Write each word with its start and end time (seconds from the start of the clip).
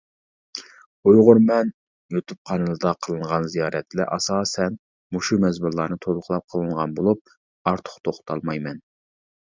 «ئۇيغۇر 1.09 1.39
مەن» 1.49 1.67
يۇتۇپ 2.15 2.39
قانىلىدا 2.51 2.93
قىلىنغان 3.07 3.45
زىيارەتلەر 3.55 4.11
ئاساسەن 4.17 4.79
مۇشۇ 5.19 5.39
مەزمۇنلارنى 5.45 5.99
تولۇقلاپ 6.07 6.49
قىلىنغان 6.55 6.97
بولۇپ 7.01 7.35
ئارتۇق 7.73 8.01
توختالمايمەن. 8.09 8.83